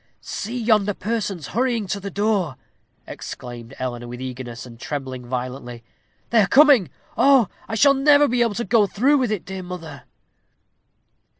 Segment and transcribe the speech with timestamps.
[0.21, 2.55] "See yonder persons hurrying to the door,"
[3.05, 5.83] exclaimed Eleanor, with eagerness, and trembling violently.
[6.31, 6.89] "They are coming.
[7.15, 7.49] Oh!
[7.69, 10.05] I shall never be able to go through with it, dear mother."